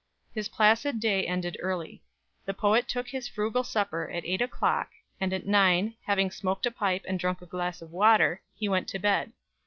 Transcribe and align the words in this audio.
His 0.33 0.47
placid 0.47 0.99
day 0.99 1.27
ended 1.27 1.57
early. 1.59 2.01
The 2.45 2.55
poet 2.55 2.87
took 2.87 3.09
his 3.09 3.27
frugal 3.27 3.63
supper 3.63 4.09
at 4.09 4.25
eight 4.25 4.41
o'clock, 4.41 4.89
and 5.19 5.31
at 5.31 5.45
nine, 5.45 5.93
having 6.07 6.31
smoked 6.31 6.65
a 6.65 6.71
pipe 6.71 7.05
and 7.07 7.19
drunk 7.19 7.43
a 7.43 7.45
glass 7.45 7.83
of 7.83 7.91
water, 7.91 8.41
he 8.55 8.67
went 8.67 8.87
to 8.87 8.97
bed. 8.97 9.31